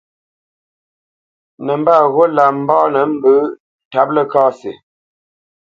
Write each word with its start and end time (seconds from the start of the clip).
Nəmbat 1.65 2.01
ghó 2.13 2.23
lǎ 2.35 2.43
mbánə́ 2.61 3.03
mbə́ 3.15 3.37
ntǎp 3.89 4.07
Ləkasi. 4.15 4.71